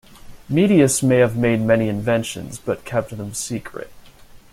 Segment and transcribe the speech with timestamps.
[0.49, 3.91] Metius may have made many inventions but kept them secret.